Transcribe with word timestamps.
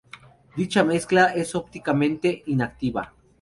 Dicha 0.55 0.83
mezcla 0.83 1.25
es 1.27 1.53
ópticamente 1.53 2.41
inactiva. 2.47 3.13